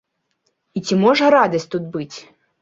І 0.79 0.81
ці 0.85 0.97
можа 1.03 1.29
радасць 1.35 1.69
тут 1.75 1.87
быць? 1.99 2.17